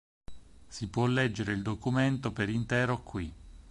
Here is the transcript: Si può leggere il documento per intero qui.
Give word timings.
Si 0.67 0.87
può 0.87 1.05
leggere 1.05 1.51
il 1.53 1.61
documento 1.61 2.31
per 2.31 2.49
intero 2.49 3.03
qui. 3.03 3.31